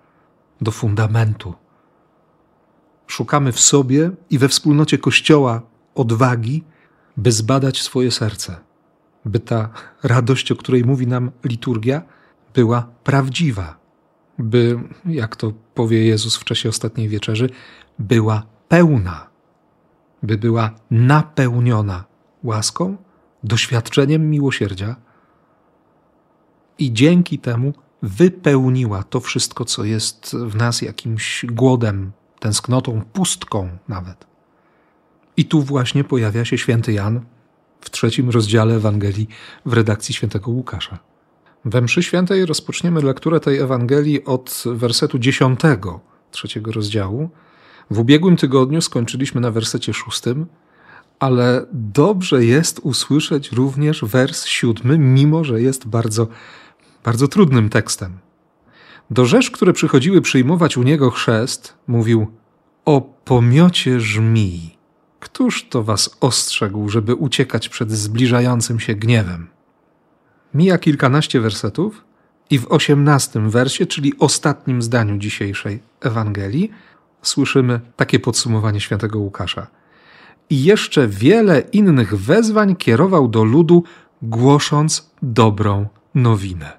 do 0.61 0.71
fundamentu. 0.71 1.53
Szukamy 3.07 3.51
w 3.51 3.59
sobie 3.59 4.11
i 4.29 4.37
we 4.37 4.49
wspólnocie 4.49 4.97
Kościoła 4.97 5.61
odwagi, 5.95 6.63
by 7.17 7.31
zbadać 7.31 7.81
swoje 7.81 8.11
serce, 8.11 8.55
by 9.25 9.39
ta 9.39 9.69
radość, 10.03 10.51
o 10.51 10.55
której 10.55 10.83
mówi 10.83 11.07
nam 11.07 11.31
liturgia, 11.43 12.01
była 12.53 12.87
prawdziwa, 13.03 13.86
by, 14.39 14.79
jak 15.05 15.35
to 15.35 15.53
powie 15.73 16.05
Jezus 16.05 16.37
w 16.37 16.43
czasie 16.43 16.69
ostatniej 16.69 17.09
wieczerzy, 17.09 17.49
była 17.99 18.43
pełna, 18.67 19.27
by 20.23 20.37
była 20.37 20.71
napełniona 20.91 22.05
łaską, 22.43 22.97
doświadczeniem 23.43 24.29
miłosierdzia 24.29 24.95
i 26.79 26.93
dzięki 26.93 27.39
temu 27.39 27.73
wypełniła 28.01 29.03
to 29.03 29.19
wszystko, 29.19 29.65
co 29.65 29.83
jest 29.83 30.35
w 30.35 30.55
nas 30.55 30.81
jakimś 30.81 31.45
głodem, 31.45 32.11
tęsknotą, 32.39 33.01
pustką 33.13 33.69
nawet. 33.87 34.27
I 35.37 35.45
tu 35.45 35.61
właśnie 35.61 36.03
pojawia 36.03 36.45
się 36.45 36.57
święty 36.57 36.93
Jan 36.93 37.21
w 37.81 37.89
trzecim 37.89 38.29
rozdziale 38.29 38.75
Ewangelii 38.75 39.27
w 39.65 39.73
redakcji 39.73 40.13
świętego 40.13 40.51
Łukasza. 40.51 40.99
We 41.69 41.81
mszy 41.81 42.03
świętej 42.03 42.45
rozpoczniemy 42.45 43.01
lekturę 43.01 43.39
tej 43.39 43.57
Ewangelii 43.57 44.25
od 44.25 44.63
wersetu 44.65 45.19
dziesiątego 45.19 45.99
trzeciego 46.31 46.71
rozdziału. 46.71 47.29
W 47.91 47.99
ubiegłym 47.99 48.37
tygodniu 48.37 48.81
skończyliśmy 48.81 49.41
na 49.41 49.51
wersecie 49.51 49.93
szóstym, 49.93 50.45
ale 51.19 51.65
dobrze 51.73 52.45
jest 52.45 52.79
usłyszeć 52.79 53.51
również 53.51 54.05
wers 54.05 54.45
siódmy, 54.45 54.97
mimo 54.97 55.43
że 55.43 55.61
jest 55.61 55.87
bardzo, 55.87 56.27
bardzo 57.03 57.27
trudnym 57.27 57.69
tekstem. 57.69 58.17
Do 59.11 59.25
rzesz, 59.25 59.51
które 59.51 59.73
przychodziły 59.73 60.21
przyjmować 60.21 60.77
u 60.77 60.83
niego 60.83 61.11
chrzest, 61.11 61.73
mówił: 61.87 62.27
O 62.85 63.01
pomiocie 63.01 63.99
żmii, 63.99 64.77
któż 65.19 65.69
to 65.69 65.83
was 65.83 66.17
ostrzegł, 66.21 66.89
żeby 66.89 67.15
uciekać 67.15 67.69
przed 67.69 67.91
zbliżającym 67.91 68.79
się 68.79 68.95
gniewem? 68.95 69.56
Mija 70.57 70.77
kilkanaście 70.77 71.41
wersetów, 71.41 72.03
i 72.49 72.59
w 72.59 72.71
osiemnastym 72.71 73.49
wersie, 73.49 73.85
czyli 73.85 74.13
ostatnim 74.19 74.81
zdaniu 74.81 75.17
dzisiejszej 75.17 75.79
Ewangelii, 76.01 76.71
słyszymy 77.21 77.79
takie 77.95 78.19
podsumowanie 78.19 78.79
świętego 78.79 79.19
Łukasza. 79.19 79.67
I 80.49 80.63
jeszcze 80.63 81.07
wiele 81.07 81.59
innych 81.59 82.15
wezwań 82.15 82.75
kierował 82.75 83.27
do 83.27 83.43
ludu, 83.43 83.83
głosząc 84.21 85.11
dobrą 85.21 85.87
nowinę. 86.15 86.77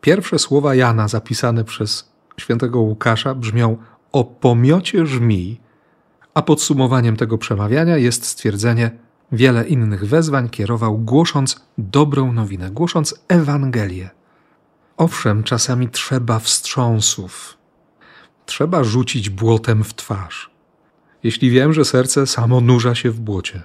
Pierwsze 0.00 0.38
słowa 0.38 0.74
Jana 0.74 1.08
zapisane 1.08 1.64
przez 1.64 2.12
świętego 2.40 2.80
Łukasza 2.80 3.34
brzmią 3.34 3.76
o 4.12 4.24
pomiocie 4.24 5.06
żmij, 5.06 5.60
a 6.34 6.42
podsumowaniem 6.42 7.16
tego 7.16 7.38
przemawiania 7.38 7.96
jest 7.96 8.26
stwierdzenie 8.26 9.05
wiele 9.32 9.64
innych 9.68 10.04
wezwań 10.04 10.48
kierował 10.48 10.98
głosząc 10.98 11.66
dobrą 11.78 12.32
nowinę, 12.32 12.70
głosząc 12.70 13.14
Ewangelię. 13.28 14.10
Owszem, 14.96 15.42
czasami 15.42 15.88
trzeba 15.88 16.38
wstrząsów, 16.38 17.58
trzeba 18.46 18.84
rzucić 18.84 19.30
błotem 19.30 19.84
w 19.84 19.94
twarz. 19.94 20.50
Jeśli 21.22 21.50
wiem, 21.50 21.72
że 21.72 21.84
serce 21.84 22.26
samo 22.26 22.60
nurza 22.60 22.94
się 22.94 23.10
w 23.10 23.20
błocie. 23.20 23.62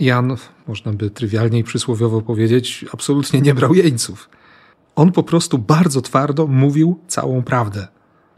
Jan, 0.00 0.36
można 0.68 0.92
by 0.92 1.10
trywialniej 1.10 1.64
przysłowiowo 1.64 2.22
powiedzieć, 2.22 2.84
absolutnie 2.92 3.40
nie 3.40 3.54
brał 3.54 3.74
jeńców. 3.74 4.28
On 4.96 5.12
po 5.12 5.22
prostu 5.22 5.58
bardzo 5.58 6.02
twardo 6.02 6.46
mówił 6.46 7.00
całą 7.08 7.42
prawdę, 7.42 7.88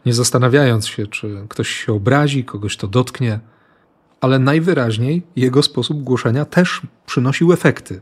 nie 0.05 0.13
zastanawiając 0.13 0.87
się, 0.87 1.07
czy 1.07 1.45
ktoś 1.49 1.69
się 1.69 1.93
obrazi, 1.93 2.43
kogoś 2.43 2.77
to 2.77 2.87
dotknie, 2.87 3.39
ale 4.21 4.39
najwyraźniej 4.39 5.23
jego 5.35 5.63
sposób 5.63 6.03
głoszenia 6.03 6.45
też 6.45 6.81
przynosił 7.05 7.53
efekty. 7.53 8.01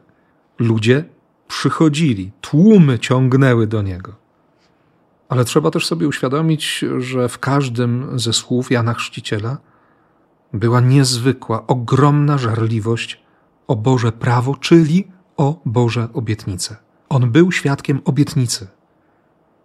Ludzie 0.59 1.05
przychodzili, 1.47 2.31
tłumy 2.41 2.99
ciągnęły 2.99 3.67
do 3.67 3.81
niego. 3.81 4.15
Ale 5.29 5.45
trzeba 5.45 5.71
też 5.71 5.85
sobie 5.85 6.07
uświadomić, 6.07 6.85
że 6.97 7.29
w 7.29 7.39
każdym 7.39 8.19
ze 8.19 8.33
słów 8.33 8.71
Jana 8.71 8.93
Chrzciciela 8.93 9.57
była 10.53 10.81
niezwykła, 10.81 11.67
ogromna 11.67 12.37
żarliwość 12.37 13.23
o 13.67 13.75
Boże 13.75 14.11
prawo, 14.11 14.55
czyli 14.55 15.07
o 15.37 15.61
Boże 15.65 16.07
obietnice. 16.13 16.75
On 17.09 17.31
był 17.31 17.51
świadkiem 17.51 18.01
obietnicy. 18.05 18.67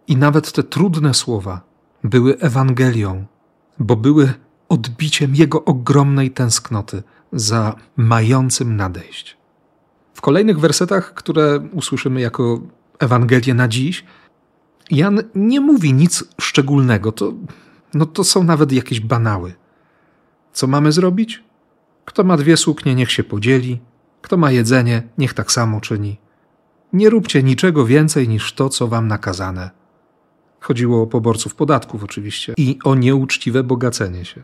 I 0.08 0.16
nawet 0.16 0.52
te 0.52 0.62
trudne 0.62 1.14
słowa 1.14 1.60
były 2.04 2.38
Ewangelią, 2.38 3.24
bo 3.78 3.96
były 3.96 4.32
odbiciem 4.70 5.34
jego 5.34 5.64
ogromnej 5.64 6.30
tęsknoty 6.30 7.02
za 7.32 7.74
mającym 7.96 8.76
nadejść. 8.76 9.36
W 10.14 10.20
kolejnych 10.20 10.60
wersetach, 10.60 11.14
które 11.14 11.60
usłyszymy 11.72 12.20
jako 12.20 12.60
Ewangelię 12.98 13.54
na 13.54 13.68
dziś, 13.68 14.04
Jan 14.90 15.22
nie 15.34 15.60
mówi 15.60 15.94
nic 15.94 16.24
szczególnego. 16.40 17.12
To, 17.12 17.32
no 17.94 18.06
to 18.06 18.24
są 18.24 18.44
nawet 18.44 18.72
jakieś 18.72 19.00
banały. 19.00 19.54
Co 20.52 20.66
mamy 20.66 20.92
zrobić? 20.92 21.44
Kto 22.04 22.24
ma 22.24 22.36
dwie 22.36 22.56
suknie, 22.56 22.94
niech 22.94 23.12
się 23.12 23.24
podzieli. 23.24 23.80
Kto 24.22 24.36
ma 24.36 24.50
jedzenie, 24.50 25.02
niech 25.18 25.34
tak 25.34 25.52
samo 25.52 25.80
czyni. 25.80 26.18
Nie 26.92 27.10
róbcie 27.10 27.42
niczego 27.42 27.86
więcej 27.86 28.28
niż 28.28 28.52
to, 28.52 28.68
co 28.68 28.88
wam 28.88 29.08
nakazane. 29.08 29.70
Chodziło 30.60 31.02
o 31.02 31.06
poborców 31.06 31.54
podatków 31.54 32.04
oczywiście 32.04 32.54
i 32.56 32.78
o 32.84 32.94
nieuczciwe 32.94 33.62
bogacenie 33.62 34.24
się. 34.24 34.42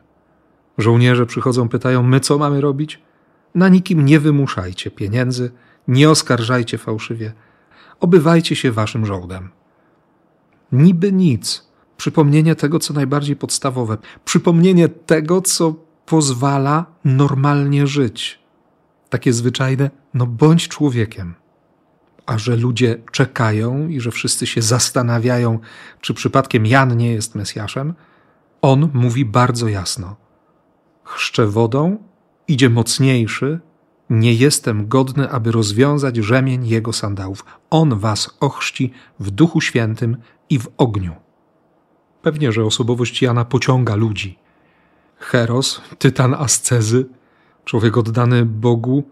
Żołnierze 0.78 1.26
przychodzą, 1.26 1.68
pytają: 1.68 2.02
My 2.02 2.20
co 2.20 2.38
mamy 2.38 2.60
robić? 2.60 3.02
Na 3.54 3.68
nikim 3.68 4.04
nie 4.04 4.20
wymuszajcie 4.20 4.90
pieniędzy, 4.90 5.50
nie 5.88 6.10
oskarżajcie 6.10 6.78
fałszywie, 6.78 7.32
obywajcie 8.00 8.56
się 8.56 8.72
waszym 8.72 9.06
żołdem. 9.06 9.50
Niby 10.72 11.12
nic, 11.12 11.68
przypomnienie 11.96 12.54
tego, 12.54 12.78
co 12.78 12.94
najbardziej 12.94 13.36
podstawowe, 13.36 13.98
przypomnienie 14.24 14.88
tego, 14.88 15.42
co 15.42 15.74
pozwala 16.06 16.86
normalnie 17.04 17.86
żyć. 17.86 18.38
Takie 19.08 19.32
zwyczajne, 19.32 19.90
no 20.14 20.26
bądź 20.26 20.68
człowiekiem. 20.68 21.34
A 22.26 22.38
że 22.38 22.56
ludzie 22.56 23.02
czekają 23.12 23.88
i 23.88 24.00
że 24.00 24.10
wszyscy 24.10 24.46
się 24.46 24.62
zastanawiają, 24.62 25.58
czy 26.00 26.14
przypadkiem 26.14 26.66
Jan 26.66 26.96
nie 26.96 27.12
jest 27.12 27.34
Mesjaszem, 27.34 27.94
on 28.62 28.90
mówi 28.94 29.24
bardzo 29.24 29.68
jasno: 29.68 30.16
Chrzczę 31.06 31.46
wodą, 31.46 31.96
idzie 32.48 32.70
mocniejszy, 32.70 33.60
nie 34.10 34.34
jestem 34.34 34.88
godny, 34.88 35.30
aby 35.30 35.52
rozwiązać 35.52 36.16
rzemień 36.16 36.66
jego 36.66 36.92
sandałów. 36.92 37.44
On 37.70 37.98
was 37.98 38.36
ochrzci 38.40 38.92
w 39.20 39.30
duchu 39.30 39.60
świętym 39.60 40.16
i 40.50 40.58
w 40.58 40.68
ogniu. 40.76 41.14
Pewnie, 42.22 42.52
że 42.52 42.64
osobowość 42.64 43.22
Jana 43.22 43.44
pociąga 43.44 43.94
ludzi. 43.94 44.38
Heros, 45.18 45.80
tytan 45.98 46.34
ascezy, 46.34 47.06
człowiek 47.64 47.96
oddany 47.96 48.44
Bogu, 48.44 49.04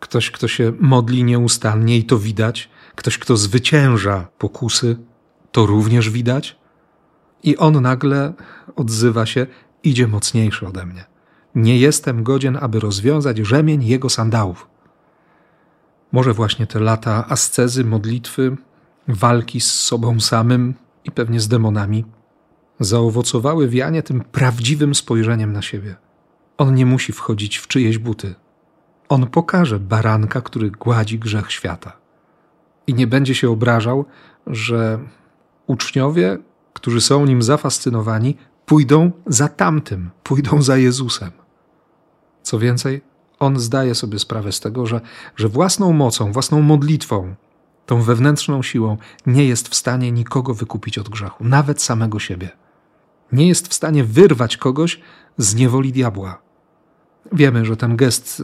ktoś, 0.00 0.30
kto 0.30 0.48
się 0.48 0.72
modli 0.80 1.24
nieustannie 1.24 1.96
i 1.96 2.04
to 2.04 2.18
widać, 2.18 2.70
ktoś, 2.94 3.18
kto 3.18 3.36
zwycięża 3.36 4.28
pokusy, 4.38 4.96
to 5.52 5.66
również 5.66 6.10
widać. 6.10 6.58
I 7.42 7.56
on 7.56 7.82
nagle 7.82 8.32
odzywa 8.76 9.26
się, 9.26 9.46
idzie 9.82 10.08
mocniejszy 10.08 10.66
ode 10.66 10.86
mnie. 10.86 11.11
Nie 11.54 11.78
jestem 11.78 12.22
godzien, 12.22 12.58
aby 12.60 12.80
rozwiązać 12.80 13.38
rzemień 13.38 13.84
jego 13.84 14.08
sandałów. 14.08 14.68
Może 16.12 16.32
właśnie 16.32 16.66
te 16.66 16.80
lata 16.80 17.24
ascezy, 17.28 17.84
modlitwy, 17.84 18.56
walki 19.08 19.60
z 19.60 19.72
sobą 19.72 20.20
samym 20.20 20.74
i 21.04 21.10
pewnie 21.10 21.40
z 21.40 21.48
demonami 21.48 22.04
zaowocowały 22.80 23.68
w 23.68 23.74
Janie 23.74 24.02
tym 24.02 24.20
prawdziwym 24.20 24.94
spojrzeniem 24.94 25.52
na 25.52 25.62
siebie. 25.62 25.96
On 26.58 26.74
nie 26.74 26.86
musi 26.86 27.12
wchodzić 27.12 27.56
w 27.56 27.68
czyjeś 27.68 27.98
buty. 27.98 28.34
On 29.08 29.26
pokaże 29.26 29.80
baranka, 29.80 30.40
który 30.40 30.70
gładzi 30.70 31.18
grzech 31.18 31.52
świata. 31.52 31.92
I 32.86 32.94
nie 32.94 33.06
będzie 33.06 33.34
się 33.34 33.50
obrażał, 33.50 34.04
że 34.46 34.98
uczniowie, 35.66 36.38
którzy 36.72 37.00
są 37.00 37.26
nim 37.26 37.42
zafascynowani, 37.42 38.36
pójdą 38.66 39.10
za 39.26 39.48
tamtym, 39.48 40.10
pójdą 40.22 40.62
za 40.62 40.76
Jezusem. 40.76 41.41
Co 42.42 42.58
więcej, 42.58 43.00
on 43.38 43.60
zdaje 43.60 43.94
sobie 43.94 44.18
sprawę 44.18 44.52
z 44.52 44.60
tego, 44.60 44.86
że, 44.86 45.00
że 45.36 45.48
własną 45.48 45.92
mocą, 45.92 46.32
własną 46.32 46.62
modlitwą, 46.62 47.34
tą 47.86 48.02
wewnętrzną 48.02 48.62
siłą 48.62 48.96
nie 49.26 49.44
jest 49.44 49.68
w 49.68 49.74
stanie 49.74 50.12
nikogo 50.12 50.54
wykupić 50.54 50.98
od 50.98 51.08
grzechu, 51.08 51.44
nawet 51.44 51.82
samego 51.82 52.18
siebie. 52.18 52.50
Nie 53.32 53.48
jest 53.48 53.68
w 53.68 53.74
stanie 53.74 54.04
wyrwać 54.04 54.56
kogoś 54.56 55.00
z 55.38 55.54
niewoli 55.54 55.92
diabła. 55.92 56.42
Wiemy, 57.32 57.64
że 57.64 57.76
ten 57.76 57.96
gest 57.96 58.42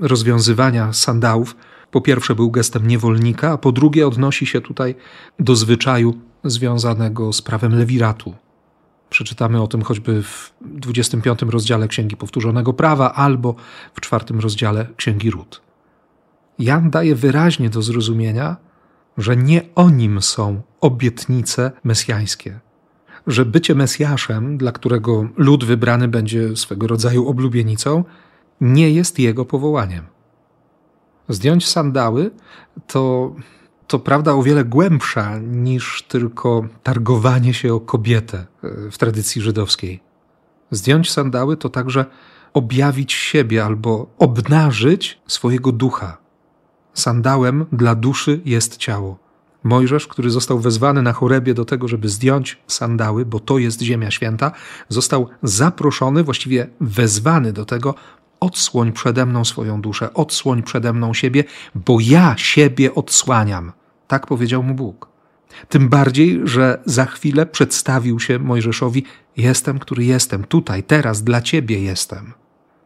rozwiązywania 0.00 0.92
sandałów 0.92 1.56
po 1.90 2.00
pierwsze 2.00 2.34
był 2.34 2.50
gestem 2.50 2.86
niewolnika, 2.86 3.52
a 3.52 3.58
po 3.58 3.72
drugie 3.72 4.06
odnosi 4.06 4.46
się 4.46 4.60
tutaj 4.60 4.94
do 5.38 5.56
zwyczaju 5.56 6.14
związanego 6.44 7.32
z 7.32 7.42
prawem 7.42 7.78
lewiratu. 7.78 8.34
Przeczytamy 9.10 9.62
o 9.62 9.66
tym 9.66 9.82
choćby 9.82 10.22
w 10.22 10.52
25 10.60 11.42
rozdziale 11.42 11.88
Księgi 11.88 12.16
Powtórzonego 12.16 12.72
Prawa 12.72 13.14
albo 13.14 13.54
w 13.94 14.00
czwartym 14.00 14.40
rozdziale 14.40 14.86
Księgi 14.96 15.30
Ród. 15.30 15.62
Jan 16.58 16.90
daje 16.90 17.14
wyraźnie 17.14 17.70
do 17.70 17.82
zrozumienia, 17.82 18.56
że 19.18 19.36
nie 19.36 19.62
o 19.74 19.90
nim 19.90 20.22
są 20.22 20.62
obietnice 20.80 21.72
mesjańskie, 21.84 22.60
że 23.26 23.44
bycie 23.44 23.74
Mesjaszem, 23.74 24.58
dla 24.58 24.72
którego 24.72 25.28
lud 25.36 25.64
wybrany 25.64 26.08
będzie 26.08 26.56
swego 26.56 26.86
rodzaju 26.86 27.28
oblubienicą, 27.28 28.04
nie 28.60 28.90
jest 28.90 29.18
jego 29.18 29.44
powołaniem. 29.44 30.04
Zdjąć 31.28 31.68
sandały 31.68 32.30
to, 32.86 33.34
to 33.90 33.98
prawda 33.98 34.32
o 34.32 34.42
wiele 34.42 34.64
głębsza 34.64 35.38
niż 35.38 36.02
tylko 36.08 36.64
targowanie 36.82 37.54
się 37.54 37.74
o 37.74 37.80
kobietę 37.80 38.46
e, 38.64 38.90
w 38.90 38.98
tradycji 38.98 39.42
żydowskiej. 39.42 40.00
Zdjąć 40.70 41.10
sandały 41.10 41.56
to 41.56 41.68
także 41.68 42.04
objawić 42.54 43.12
siebie 43.12 43.64
albo 43.64 44.06
obnażyć 44.18 45.20
swojego 45.26 45.72
ducha. 45.72 46.16
Sandałem 46.94 47.66
dla 47.72 47.94
duszy 47.94 48.40
jest 48.44 48.76
ciało. 48.76 49.18
Mojżesz, 49.64 50.06
który 50.06 50.30
został 50.30 50.58
wezwany 50.58 51.02
na 51.02 51.12
chorebie 51.12 51.54
do 51.54 51.64
tego, 51.64 51.88
żeby 51.88 52.08
zdjąć 52.08 52.58
sandały, 52.66 53.26
bo 53.26 53.40
to 53.40 53.58
jest 53.58 53.82
ziemia 53.82 54.10
święta, 54.10 54.52
został 54.88 55.28
zaproszony, 55.42 56.24
właściwie 56.24 56.66
wezwany 56.80 57.52
do 57.52 57.64
tego, 57.64 57.94
odsłoń 58.40 58.92
przede 58.92 59.26
mną 59.26 59.44
swoją 59.44 59.80
duszę, 59.80 60.14
odsłoń 60.14 60.62
przede 60.62 60.92
mną 60.92 61.14
siebie, 61.14 61.44
bo 61.74 61.96
ja 62.00 62.34
siebie 62.38 62.94
odsłaniam. 62.94 63.72
Tak 64.10 64.26
powiedział 64.26 64.62
mu 64.62 64.74
Bóg. 64.74 65.08
Tym 65.68 65.88
bardziej, 65.88 66.40
że 66.44 66.82
za 66.84 67.04
chwilę 67.04 67.46
przedstawił 67.46 68.20
się 68.20 68.38
Mojżeszowi: 68.38 69.04
Jestem, 69.36 69.78
który 69.78 70.04
jestem, 70.04 70.44
tutaj, 70.44 70.82
teraz, 70.82 71.22
dla 71.22 71.40
ciebie 71.42 71.82
jestem. 71.82 72.32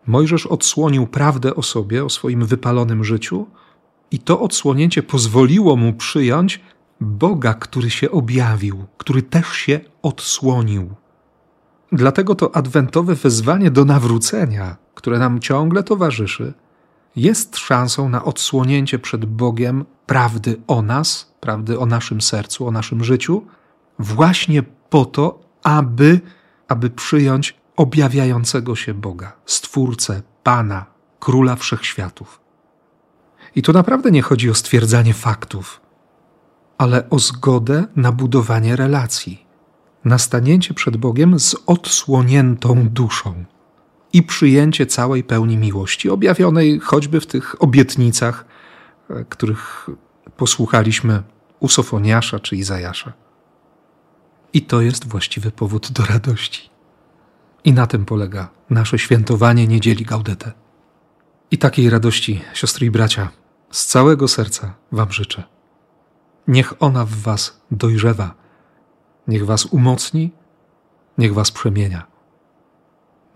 Mojżesz 0.06 0.46
odsłonił 0.46 1.06
prawdę 1.06 1.54
o 1.54 1.62
sobie, 1.62 2.04
o 2.04 2.10
swoim 2.10 2.46
wypalonym 2.46 3.04
życiu, 3.04 3.46
i 4.10 4.18
to 4.18 4.40
odsłonięcie 4.40 5.02
pozwoliło 5.02 5.76
mu 5.76 5.92
przyjąć 5.92 6.60
Boga, 7.00 7.54
który 7.54 7.90
się 7.90 8.10
objawił, 8.10 8.84
który 8.96 9.22
też 9.22 9.48
się 9.52 9.80
odsłonił. 10.02 10.94
Dlatego 11.92 12.34
to 12.34 12.56
adwentowe 12.56 13.14
wezwanie 13.14 13.70
do 13.70 13.84
nawrócenia, 13.84 14.76
które 14.94 15.18
nam 15.18 15.40
ciągle 15.40 15.82
towarzyszy, 15.82 16.54
jest 17.16 17.57
szansą 17.57 18.09
na 18.09 18.24
odsłonięcie 18.24 18.98
przed 18.98 19.24
Bogiem 19.24 19.85
prawdy 20.07 20.57
o 20.66 20.83
nas, 20.83 21.35
prawdy 21.40 21.79
o 21.79 21.87
naszym 21.87 22.20
sercu, 22.20 22.66
o 22.66 22.70
naszym 22.70 23.05
życiu, 23.05 23.46
właśnie 23.98 24.62
po 24.90 25.05
to, 25.05 25.40
aby, 25.62 26.20
aby 26.68 26.90
przyjąć 26.90 27.55
objawiającego 27.77 28.77
się 28.77 28.94
Boga, 28.94 29.33
Stwórcę, 29.46 30.22
Pana, 30.42 30.87
Króla 31.20 31.57
Wszechświatów. 31.57 32.40
I 33.55 33.62
tu 33.62 33.72
naprawdę 33.72 34.11
nie 34.11 34.22
chodzi 34.22 34.50
o 34.50 34.55
stwierdzanie 34.55 35.14
faktów, 35.14 35.81
ale 36.79 37.11
o 37.11 37.18
zgodę 37.18 37.85
na 37.96 38.12
budowanie 38.12 38.77
relacji, 38.77 39.46
na 40.05 40.18
stanięcie 40.18 40.74
przed 40.74 40.96
Bogiem 40.96 41.38
z 41.38 41.57
odsłoniętą 41.66 42.88
duszą 42.88 43.44
i 44.14 44.22
przyjęcie 44.22 44.87
całej 44.87 45.24
pełni 45.24 45.57
miłości, 45.57 46.11
objawionej 46.11 46.81
choćby 46.81 47.20
w 47.20 47.27
tych 47.27 47.62
obietnicach, 47.62 48.44
e, 49.11 49.24
których 49.24 49.90
posłuchaliśmy 50.37 51.22
u 51.61 51.68
Sofoniasza 51.68 52.40
czy 52.40 52.57
Izajasza. 52.57 53.12
I 54.53 54.62
to 54.62 54.81
jest 54.81 55.09
właściwy 55.09 55.50
powód 55.50 55.92
do 55.92 56.05
radości. 56.05 56.70
I 57.64 57.72
na 57.72 57.87
tym 57.87 58.05
polega 58.05 58.48
nasze 58.70 58.98
świętowanie 58.98 59.66
niedzieli 59.66 60.05
Gaudete. 60.05 60.53
I 61.50 61.59
takiej 61.59 61.90
radości, 61.90 62.42
siostry 62.55 62.87
i 62.87 62.90
bracia, 62.90 63.29
z 63.70 63.87
całego 63.87 64.29
serca 64.29 64.74
Wam 64.92 65.12
życzę. 65.12 65.42
Niech 66.48 66.83
ona 66.83 67.05
w 67.05 67.14
Was 67.14 67.61
dojrzewa, 67.70 68.35
niech 69.29 69.46
Was 69.46 69.66
umocni, 69.66 70.33
niech 71.18 71.35
Was 71.35 71.50
przemienia. 71.50 72.13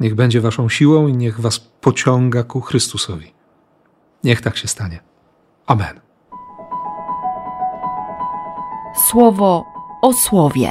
Niech 0.01 0.15
będzie 0.15 0.41
Waszą 0.41 0.69
siłą 0.69 1.07
i 1.07 1.17
niech 1.17 1.41
Was 1.41 1.59
pociąga 1.59 2.43
ku 2.43 2.61
Chrystusowi. 2.61 3.33
Niech 4.25 4.41
tak 4.41 4.57
się 4.57 4.69
stanie. 4.69 5.01
Amen. 5.67 6.01
Słowo 9.09 9.65
o 10.03 10.13
słowie. 10.13 10.71